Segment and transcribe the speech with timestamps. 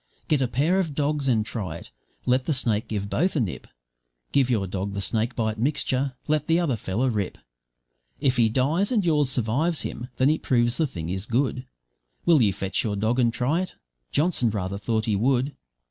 [0.27, 1.91] Get a pair of dogs and try it,
[2.25, 3.67] let the snake give both a nip;
[4.31, 7.37] Give your dog the snakebite mixture, let the other fellow rip;
[8.19, 11.67] If he dies and yours survives him, then it proves the thing is good.
[12.25, 13.75] Will you fetch your dog and try it?'
[14.11, 15.55] Johnson rather thought he would.